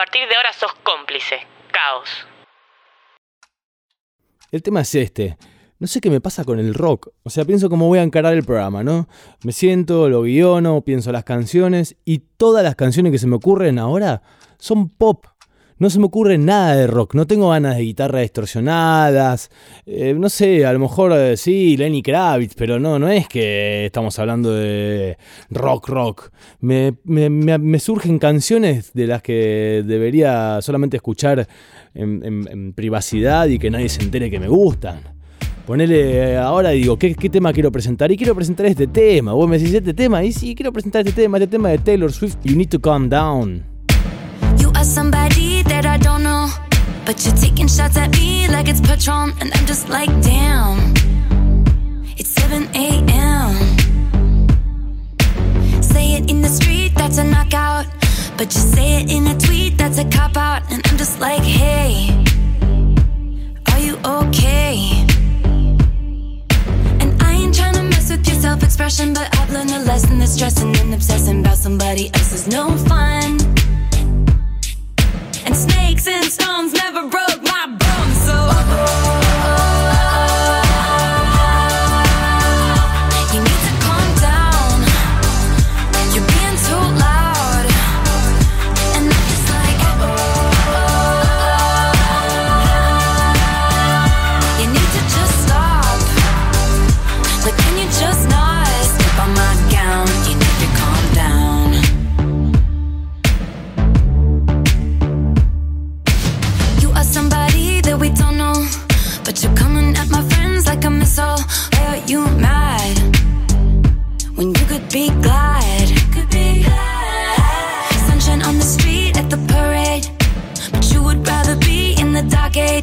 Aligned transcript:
partir 0.00 0.26
de 0.26 0.34
ahora 0.34 0.50
sos 0.54 0.72
cómplice. 0.82 1.46
Caos. 1.70 2.08
El 4.50 4.62
tema 4.62 4.80
es 4.80 4.94
este. 4.94 5.36
No 5.78 5.86
sé 5.86 6.00
qué 6.00 6.08
me 6.08 6.22
pasa 6.22 6.42
con 6.42 6.58
el 6.58 6.72
rock. 6.72 7.10
O 7.22 7.28
sea, 7.28 7.44
pienso 7.44 7.68
cómo 7.68 7.86
voy 7.86 7.98
a 7.98 8.02
encarar 8.02 8.32
el 8.32 8.42
programa, 8.42 8.82
¿no? 8.82 9.08
Me 9.44 9.52
siento, 9.52 10.08
lo 10.08 10.22
guiono, 10.22 10.80
pienso 10.80 11.12
las 11.12 11.24
canciones 11.24 11.96
y 12.06 12.20
todas 12.38 12.64
las 12.64 12.76
canciones 12.76 13.12
que 13.12 13.18
se 13.18 13.26
me 13.26 13.36
ocurren 13.36 13.78
ahora 13.78 14.22
son 14.58 14.88
pop. 14.88 15.26
No 15.80 15.88
se 15.88 15.98
me 15.98 16.04
ocurre 16.04 16.36
nada 16.36 16.76
de 16.76 16.86
rock, 16.86 17.14
no 17.14 17.26
tengo 17.26 17.48
ganas 17.48 17.78
de 17.78 17.84
guitarras 17.84 18.20
distorsionadas, 18.20 19.50
eh, 19.86 20.12
no 20.12 20.28
sé, 20.28 20.66
a 20.66 20.74
lo 20.74 20.78
mejor 20.78 21.10
eh, 21.14 21.38
sí, 21.38 21.74
Lenny 21.78 22.02
Kravitz, 22.02 22.54
pero 22.54 22.78
no, 22.78 22.98
no 22.98 23.08
es 23.08 23.26
que 23.26 23.86
estamos 23.86 24.18
hablando 24.18 24.52
de 24.52 25.16
rock, 25.48 25.88
rock. 25.88 26.30
Me, 26.60 27.78
surgen 27.78 28.18
canciones 28.18 28.92
de 28.92 29.06
las 29.06 29.22
que 29.22 29.82
debería 29.86 30.60
solamente 30.60 30.98
escuchar 30.98 31.48
en, 31.94 32.74
privacidad 32.74 33.48
y 33.48 33.58
que 33.58 33.70
nadie 33.70 33.88
se 33.88 34.02
entere 34.02 34.30
que 34.30 34.38
me 34.38 34.48
gustan. 34.48 35.00
Ponele 35.66 36.36
ahora 36.36 36.70
digo, 36.70 36.98
¿qué, 36.98 37.14
¿qué, 37.14 37.30
tema 37.30 37.54
quiero 37.54 37.72
presentar? 37.72 38.12
Y 38.12 38.18
quiero 38.18 38.34
presentar 38.34 38.66
este 38.66 38.86
tema. 38.86 39.32
Vos 39.32 39.48
me 39.48 39.58
decís 39.58 39.72
este 39.72 39.94
tema, 39.94 40.22
y 40.22 40.32
sí, 40.32 40.54
quiero 40.54 40.74
presentar 40.74 41.08
este 41.08 41.22
tema, 41.22 41.38
este 41.38 41.46
tema 41.46 41.70
de 41.70 41.78
Taylor 41.78 42.12
Swift, 42.12 42.36
You 42.44 42.54
Need 42.54 42.68
to 42.68 42.80
Calm 42.82 43.08
Down. 43.08 43.79
You 44.80 44.86
somebody 44.86 45.62
that 45.64 45.84
I 45.84 45.98
don't 45.98 46.22
know. 46.22 46.48
But 47.04 47.22
you're 47.26 47.36
taking 47.36 47.68
shots 47.68 47.98
at 47.98 48.12
me 48.12 48.48
like 48.48 48.66
it's 48.66 48.80
Patron. 48.80 49.34
And 49.38 49.50
I'm 49.54 49.66
just 49.66 49.90
like, 49.90 50.08
damn. 50.22 50.94
It's 52.16 52.30
7 52.30 52.66
a.m. 52.74 53.52
Say 55.82 56.14
it 56.14 56.30
in 56.30 56.40
the 56.40 56.48
street, 56.48 56.92
that's 56.94 57.18
a 57.18 57.24
knockout. 57.24 57.88
But 58.38 58.54
you 58.54 58.60
say 58.60 59.02
it 59.02 59.10
in 59.10 59.26
a 59.26 59.38
tweet, 59.38 59.76
that's 59.76 59.98
a 59.98 60.08
cop 60.08 60.38
out. 60.38 60.62
And 60.72 60.80
I'm 60.86 60.96
just 60.96 61.20
like, 61.20 61.42
hey, 61.42 62.08
are 63.72 63.80
you 63.80 63.98
okay? 64.02 65.04
And 67.00 67.22
I 67.22 67.32
ain't 67.34 67.54
trying 67.54 67.90
mess 67.90 68.10
with 68.10 68.26
your 68.26 68.40
self 68.40 68.62
expression, 68.62 69.12
but 69.12 69.28
I've 69.38 69.52
learned 69.52 69.72
a 69.72 69.80
lesson 69.80 70.18
that 70.20 70.28
stressing 70.28 70.74
and 70.74 70.94
obsessing 70.94 71.40
about 71.40 71.58
somebody 71.58 72.06
else 72.14 72.32
is 72.32 72.48
no 72.48 72.74
fun. 72.88 73.38
And 75.50 75.58
snakes 75.58 76.06
and 76.06 76.24
stones 76.26 76.72
never 76.74 77.08
broke 77.08 77.42
my 77.42 77.69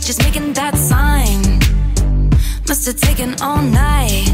just 0.05 0.21
making 0.23 0.53
that 0.53 0.75
sign. 0.77 1.41
Must 2.67 2.85
have 2.85 2.97
taken 2.97 3.33
all 3.41 3.61
night. 3.61 4.27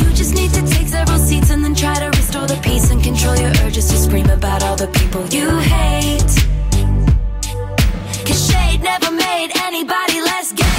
You 0.00 0.12
just 0.14 0.34
need 0.34 0.52
to 0.52 0.62
take 0.66 0.86
several 0.86 1.18
seats 1.18 1.50
and 1.50 1.64
then 1.64 1.74
try 1.74 1.94
to 1.94 2.06
restore 2.16 2.46
the 2.46 2.58
peace 2.62 2.90
and 2.90 3.02
control 3.02 3.36
your 3.36 3.50
urges 3.64 3.88
to 3.90 3.96
scream 3.96 4.30
about 4.30 4.62
all 4.62 4.76
the 4.76 4.86
people 4.88 5.26
you 5.26 5.48
hate. 5.58 6.32
Cause 8.26 8.46
shade 8.48 8.82
never 8.82 9.10
made 9.10 9.50
anybody 9.56 10.20
less 10.20 10.52
gay, 10.52 10.71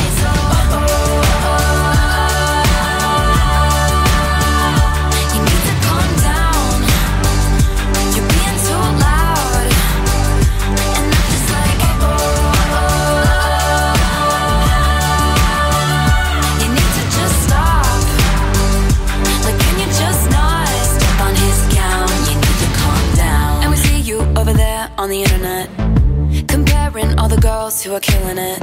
are 27.96 28.00
killing 28.00 28.38
it. 28.38 28.60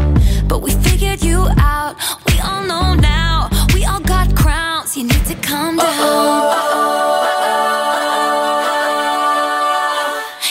But 0.49 0.61
we 0.61 0.73
figured 0.73 1.23
you 1.23 1.47
out, 1.59 1.95
we 2.27 2.41
all 2.41 2.65
know 2.65 2.95
now. 2.95 3.49
We 3.75 3.85
all 3.85 4.01
got 4.01 4.35
crowns, 4.35 4.97
you 4.97 5.05
need 5.05 5.25
to 5.27 5.35
calm 5.37 5.77
down. 5.77 6.81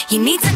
You 0.08 0.18
need 0.18 0.40
to 0.40 0.52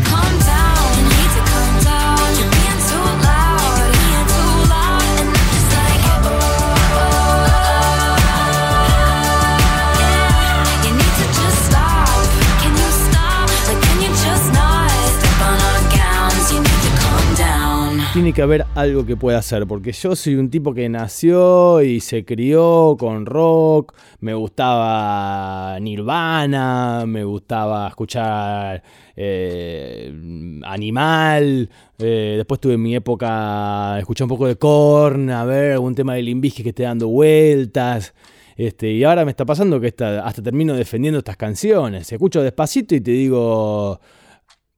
tiene 18.14 18.32
que 18.32 18.42
haber 18.42 18.64
algo 18.76 19.04
que 19.04 19.16
pueda 19.16 19.38
hacer, 19.38 19.66
porque 19.66 19.90
yo 19.90 20.14
soy 20.14 20.36
un 20.36 20.48
tipo 20.48 20.72
que 20.72 20.88
nació 20.88 21.82
y 21.82 21.98
se 21.98 22.24
crió 22.24 22.94
con 22.96 23.26
rock, 23.26 23.92
me 24.20 24.34
gustaba 24.34 25.76
Nirvana, 25.80 27.06
me 27.08 27.24
gustaba 27.24 27.88
escuchar 27.88 28.84
eh, 29.16 30.60
Animal, 30.64 31.68
eh, 31.98 32.34
después 32.36 32.60
tuve 32.60 32.78
mi 32.78 32.94
época, 32.94 33.98
escuché 33.98 34.22
un 34.22 34.30
poco 34.30 34.46
de 34.46 34.54
Korn, 34.54 35.30
a 35.30 35.44
ver, 35.44 35.72
algún 35.72 35.96
tema 35.96 36.14
de 36.14 36.22
Limbisky 36.22 36.62
que 36.62 36.68
esté 36.68 36.84
dando 36.84 37.08
vueltas. 37.08 38.14
Este, 38.56 38.92
y 38.92 39.02
ahora 39.02 39.24
me 39.24 39.32
está 39.32 39.44
pasando 39.44 39.80
que 39.80 39.88
hasta 39.88 40.40
termino 40.40 40.74
defendiendo 40.74 41.18
estas 41.18 41.36
canciones. 41.36 42.12
Escucho 42.12 42.44
despacito 42.44 42.94
y 42.94 43.00
te 43.00 43.10
digo, 43.10 43.98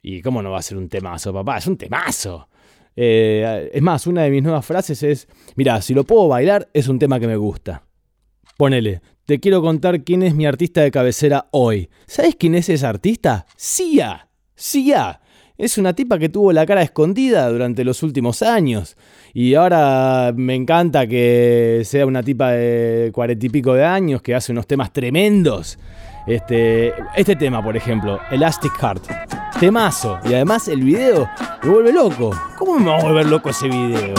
¿y 0.00 0.22
cómo 0.22 0.40
no 0.40 0.52
va 0.52 0.60
a 0.60 0.62
ser 0.62 0.78
un 0.78 0.88
temazo, 0.88 1.34
papá? 1.34 1.58
Es 1.58 1.66
un 1.66 1.76
temazo. 1.76 2.48
Eh, 2.96 3.70
es 3.72 3.82
más, 3.82 4.06
una 4.06 4.22
de 4.22 4.30
mis 4.30 4.42
nuevas 4.42 4.64
frases 4.64 5.02
es, 5.02 5.28
mira, 5.54 5.80
si 5.82 5.94
lo 5.94 6.04
puedo 6.04 6.28
bailar 6.28 6.68
es 6.72 6.88
un 6.88 6.98
tema 6.98 7.20
que 7.20 7.26
me 7.26 7.36
gusta. 7.36 7.84
Ponele, 8.56 9.02
te 9.26 9.38
quiero 9.38 9.60
contar 9.60 10.02
quién 10.02 10.22
es 10.22 10.34
mi 10.34 10.46
artista 10.46 10.80
de 10.80 10.90
cabecera 10.90 11.48
hoy. 11.50 11.90
¿Sabes 12.06 12.36
quién 12.36 12.54
es 12.54 12.68
ese 12.68 12.86
artista? 12.86 13.46
Sia. 13.56 14.28
Sia. 14.54 15.20
Es 15.58 15.78
una 15.78 15.94
tipa 15.94 16.18
que 16.18 16.28
tuvo 16.28 16.52
la 16.52 16.66
cara 16.66 16.82
escondida 16.82 17.48
durante 17.48 17.82
los 17.82 18.02
últimos 18.02 18.42
años. 18.42 18.96
Y 19.34 19.54
ahora 19.54 20.32
me 20.36 20.54
encanta 20.54 21.06
que 21.06 21.82
sea 21.84 22.06
una 22.06 22.22
tipa 22.22 22.52
de 22.52 23.10
cuarenta 23.12 23.46
y 23.46 23.48
pico 23.48 23.74
de 23.74 23.84
años 23.84 24.22
que 24.22 24.34
hace 24.34 24.52
unos 24.52 24.66
temas 24.66 24.92
tremendos. 24.92 25.78
Este, 26.26 26.92
este 27.14 27.36
tema, 27.36 27.62
por 27.62 27.76
ejemplo, 27.76 28.18
Elastic 28.30 28.72
Heart. 28.80 29.04
Temazo. 29.60 30.18
Y 30.24 30.34
además 30.34 30.68
el 30.68 30.82
video 30.82 31.28
me 31.62 31.70
vuelve 31.70 31.92
loco. 31.92 32.30
¿Cómo 32.58 32.78
me 32.78 32.90
va 32.90 32.98
a 32.98 33.02
volver 33.02 33.26
loco 33.26 33.50
ese 33.50 33.68
video? 33.68 34.14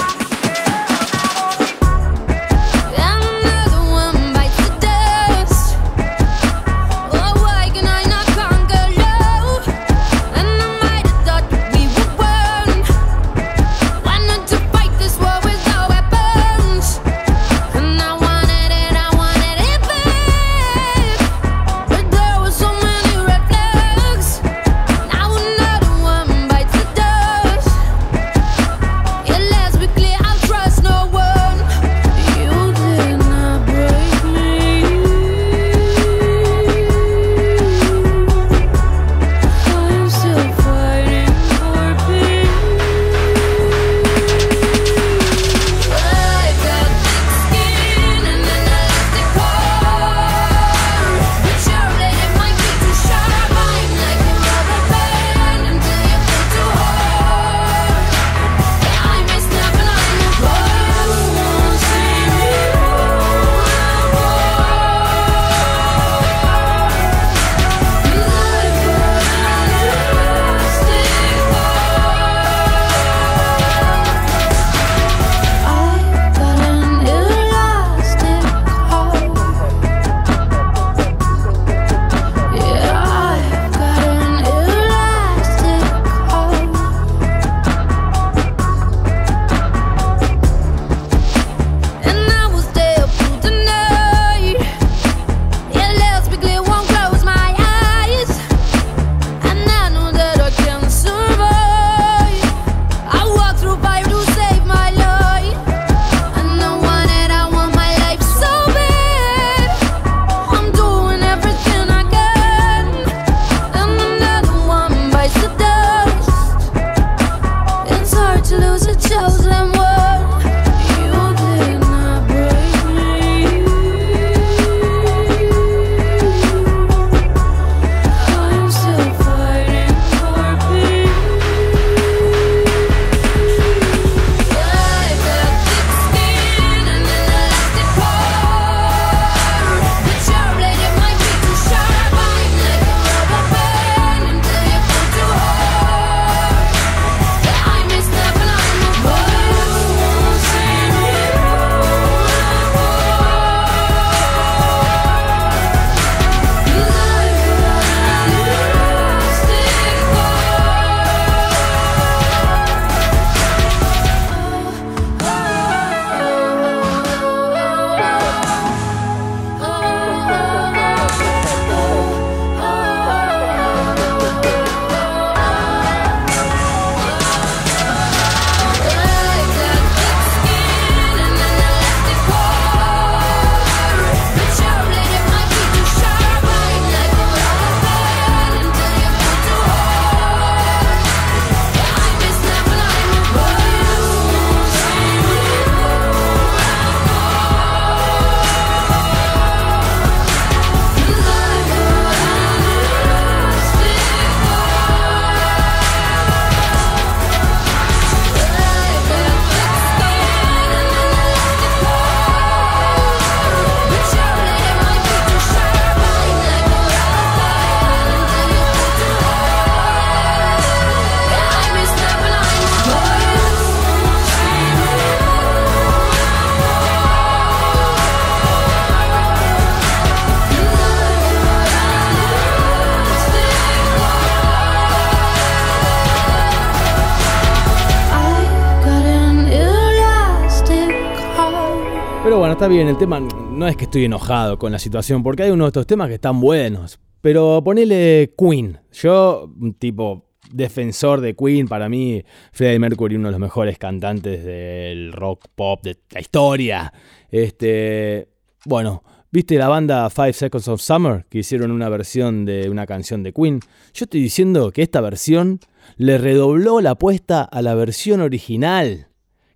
Está 242.57 242.67
bien, 242.67 242.87
el 242.87 242.97
tema 242.97 243.19
no 243.19 243.67
es 243.67 243.77
que 243.77 243.83
estoy 243.83 244.05
enojado 244.05 244.57
con 244.57 244.71
la 244.71 244.79
situación, 244.79 245.21
porque 245.21 245.43
hay 245.43 245.51
unos 245.51 245.65
de 245.65 245.67
estos 245.67 245.85
temas 245.85 246.07
que 246.07 246.15
están 246.15 246.41
buenos. 246.41 246.99
Pero 247.21 247.61
ponele 247.63 248.33
Queen. 248.35 248.79
Yo, 248.93 249.53
tipo 249.77 250.25
defensor 250.51 251.21
de 251.21 251.35
Queen, 251.35 251.67
para 251.67 251.87
mí 251.87 252.23
Freddie 252.51 252.79
Mercury 252.79 253.15
uno 253.17 253.27
de 253.27 253.33
los 253.33 253.39
mejores 253.39 253.77
cantantes 253.77 254.43
del 254.43 255.13
rock 255.13 255.45
pop 255.53 255.83
de 255.83 255.99
la 256.09 256.19
historia. 256.19 256.91
Este, 257.29 258.27
bueno, 258.65 259.03
¿viste 259.29 259.55
la 259.59 259.67
banda 259.67 260.09
Five 260.09 260.33
Seconds 260.33 260.67
of 260.67 260.81
Summer 260.81 261.27
que 261.29 261.37
hicieron 261.37 261.69
una 261.69 261.89
versión 261.89 262.43
de 262.43 262.71
una 262.71 262.87
canción 262.87 263.21
de 263.21 263.33
Queen? 263.33 263.59
Yo 263.93 264.05
estoy 264.05 264.19
diciendo 264.19 264.71
que 264.71 264.81
esta 264.81 264.99
versión 264.99 265.59
le 265.97 266.17
redobló 266.17 266.81
la 266.81 266.91
apuesta 266.91 267.43
a 267.43 267.61
la 267.61 267.75
versión 267.75 268.19
original, 268.19 269.06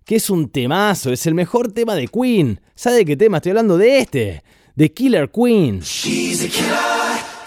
que 0.04 0.16
es 0.16 0.30
un 0.30 0.48
temazo, 0.48 1.12
es 1.12 1.26
el 1.26 1.34
mejor 1.34 1.72
tema 1.72 1.94
de 1.94 2.08
Queen. 2.08 2.60
¿Sabe 2.74 2.96
de 2.96 3.04
qué 3.04 3.16
tema? 3.16 3.38
Estoy 3.38 3.50
hablando 3.50 3.78
de 3.78 3.98
este, 3.98 4.42
de 4.74 4.92
Killer 4.92 5.30
Queen. 5.30 5.80
She's 5.80 6.42
a 6.42 6.48
killer 6.48 7.02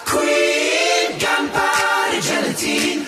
queen, 0.06 1.20
gunpowder 1.20 2.22
gelatine, 2.22 3.05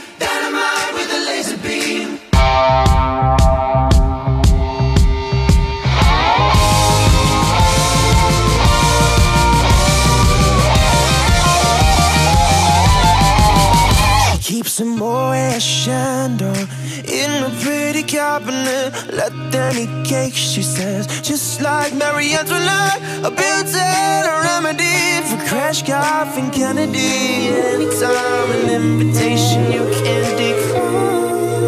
Eat 19.77 19.89
cake, 20.03 20.33
she 20.33 20.63
says. 20.63 21.05
Just 21.21 21.61
like 21.61 21.93
Marie 21.93 22.33
Antoinette, 22.33 22.99
a 23.23 23.29
built 23.29 23.75
a 23.75 24.41
remedy 24.49 25.21
for 25.29 25.37
crash 25.47 25.87
and 25.87 26.51
Kennedy. 26.51 27.49
Anytime 27.75 28.49
an 28.57 28.69
invitation 28.71 29.71
you 29.71 29.85
can't 30.01 30.35
decline. 30.41 31.67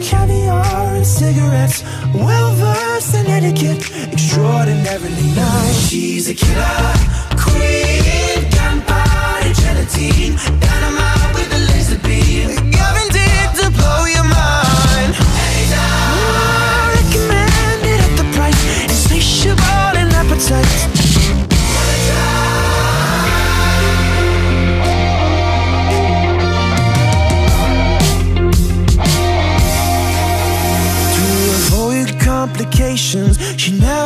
Caviar 0.00 0.94
and 0.94 1.04
cigarettes, 1.04 1.82
well 2.14 2.52
versed 2.54 3.16
in 3.16 3.26
etiquette, 3.26 3.82
extraordinarily 4.12 5.34
nice. 5.34 5.88
She's 5.88 6.28
a 6.28 6.34
killer 6.34 6.94
queen, 7.36 8.48
gunpowder 8.50 9.52
gelatine, 9.54 10.36
dynamite 10.60 11.01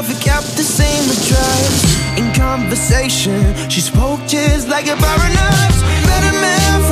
never 0.03 0.21
kept 0.21 0.55
the 0.59 0.63
same 0.63 1.05
address. 1.09 2.19
In 2.19 2.31
conversation, 2.35 3.41
she 3.71 3.81
spoke 3.81 4.21
just 4.27 4.69
like 4.69 4.89
a 4.89 4.97
baroness. 4.97 5.77
Met 6.05 6.23
a 6.33 6.35
man 6.45 6.83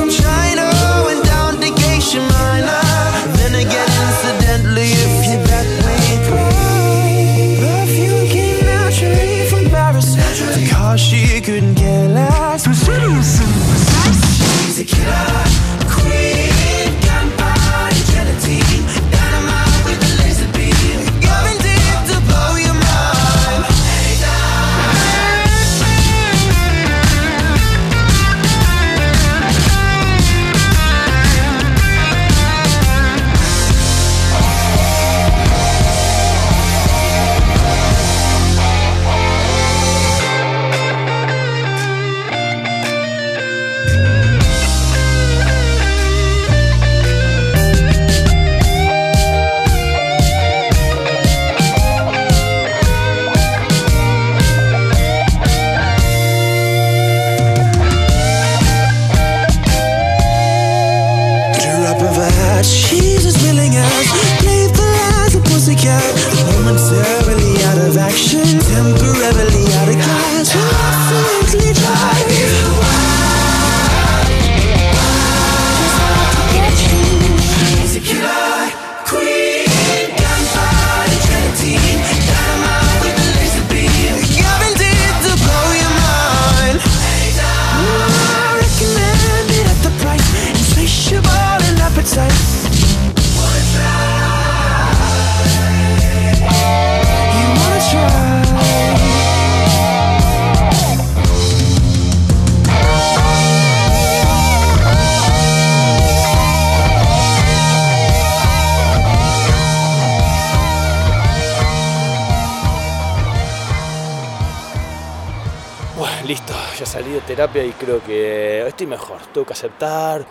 Bueno, 115.97 116.13
listo, 116.27 116.53
ya 116.77 116.85
salí 116.85 117.09
de 117.11 117.21
terapia 117.21 117.63
y 117.63 117.71
creo 117.71 118.03
que 118.03 118.67
estoy 118.67 118.85
mejor. 118.85 119.17
Tengo 119.33 119.47
que 119.47 119.53
aceptar. 119.53 120.25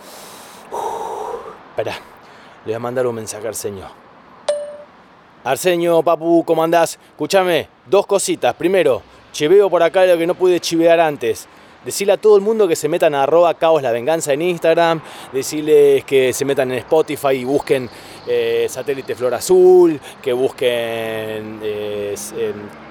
Uf, 0.71 0.79
Esperá, 1.69 1.93
le 1.93 2.65
voy 2.65 2.73
a 2.75 2.79
mandar 2.79 3.07
un 3.07 3.15
mensaje 3.15 3.47
a 3.47 3.49
Arsenio. 3.49 3.87
Arsenio, 5.43 6.03
papu, 6.03 6.43
¿cómo 6.45 6.63
andás? 6.63 6.99
Escúchame, 7.09 7.67
dos 7.87 8.05
cositas. 8.05 8.53
Primero, 8.53 9.01
chiveo 9.31 9.67
por 9.67 9.81
acá 9.81 10.05
lo 10.05 10.15
que 10.19 10.27
no 10.27 10.35
pude 10.35 10.59
chivear 10.59 10.99
antes. 10.99 11.47
Decirle 11.83 12.13
a 12.13 12.17
todo 12.17 12.35
el 12.35 12.43
mundo 12.43 12.67
que 12.67 12.75
se 12.75 12.87
metan 12.87 13.15
a 13.15 13.23
arroba 13.23 13.51
caos 13.55 13.81
la 13.81 13.91
venganza 13.91 14.33
en 14.33 14.43
Instagram. 14.43 15.01
Decirles 15.33 16.03
que 16.03 16.31
se 16.31 16.45
metan 16.45 16.71
en 16.71 16.77
Spotify 16.77 17.33
y 17.33 17.43
busquen 17.43 17.89
eh, 18.27 18.67
satélite 18.69 19.15
flor 19.15 19.33
azul. 19.33 19.99
Que 20.21 20.31
busquen 20.31 21.59
eh, 21.63 22.15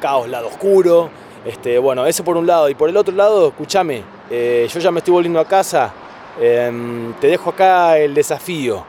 caos 0.00 0.28
lado 0.28 0.48
oscuro. 0.48 1.10
Este, 1.44 1.78
bueno, 1.78 2.06
eso 2.06 2.24
por 2.24 2.36
un 2.36 2.46
lado. 2.46 2.68
Y 2.68 2.74
por 2.74 2.88
el 2.88 2.96
otro 2.96 3.14
lado, 3.14 3.48
escúchame, 3.48 4.02
eh, 4.30 4.68
yo 4.72 4.80
ya 4.80 4.90
me 4.90 4.98
estoy 4.98 5.12
volviendo 5.12 5.40
a 5.40 5.44
casa. 5.46 5.92
Em, 6.40 7.12
te 7.14 7.28
dejo 7.28 7.50
acá 7.50 7.98
el 7.98 8.14
desafío. 8.14 8.84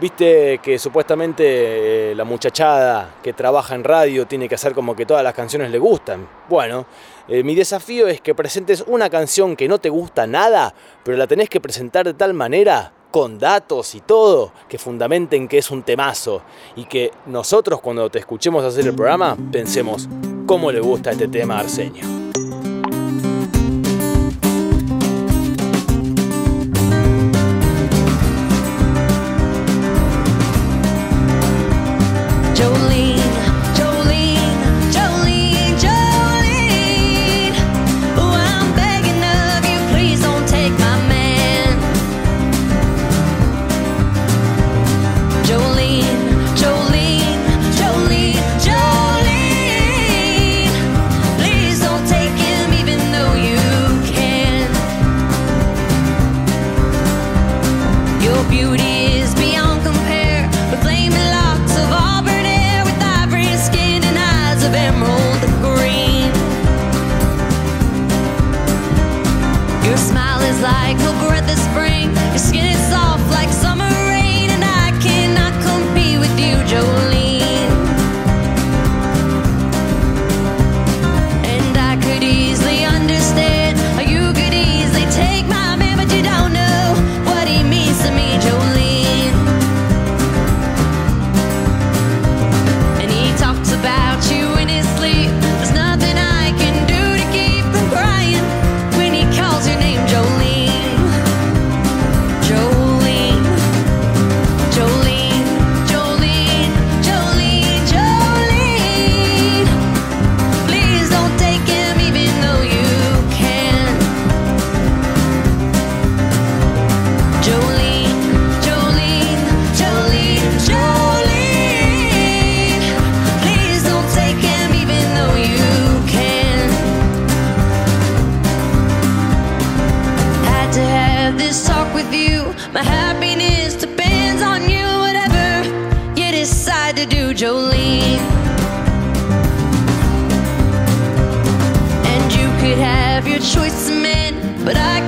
Viste 0.00 0.58
que 0.58 0.76
supuestamente 0.76 2.10
eh, 2.10 2.14
la 2.16 2.24
muchachada 2.24 3.14
que 3.22 3.32
trabaja 3.32 3.76
en 3.76 3.84
radio 3.84 4.26
tiene 4.26 4.48
que 4.48 4.56
hacer 4.56 4.74
como 4.74 4.96
que 4.96 5.06
todas 5.06 5.22
las 5.22 5.34
canciones 5.34 5.70
le 5.70 5.78
gustan. 5.78 6.26
Bueno, 6.48 6.86
eh, 7.28 7.44
mi 7.44 7.54
desafío 7.54 8.08
es 8.08 8.20
que 8.20 8.34
presentes 8.34 8.82
una 8.88 9.08
canción 9.08 9.54
que 9.54 9.68
no 9.68 9.78
te 9.78 9.90
gusta 9.90 10.26
nada, 10.26 10.74
pero 11.04 11.16
la 11.16 11.28
tenés 11.28 11.48
que 11.48 11.60
presentar 11.60 12.06
de 12.06 12.14
tal 12.14 12.34
manera, 12.34 12.92
con 13.14 13.38
datos 13.38 13.94
y 13.94 14.00
todo, 14.00 14.50
que 14.68 14.76
fundamenten 14.76 15.46
que 15.46 15.58
es 15.58 15.70
un 15.70 15.84
temazo. 15.84 16.42
Y 16.74 16.86
que 16.86 17.12
nosotros 17.26 17.80
cuando 17.80 18.10
te 18.10 18.18
escuchemos 18.18 18.64
hacer 18.64 18.88
el 18.88 18.94
programa 18.96 19.36
pensemos, 19.52 20.08
¿cómo 20.46 20.72
le 20.72 20.80
gusta 20.80 21.12
este 21.12 21.28
tema 21.28 21.58
a 21.58 21.60
Arsenio? 21.60 22.02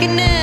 recognize 0.07 0.36